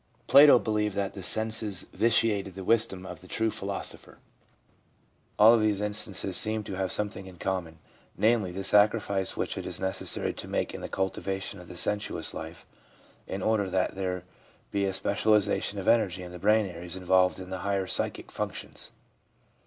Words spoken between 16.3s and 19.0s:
the brain areas involved in the higher psychic functions.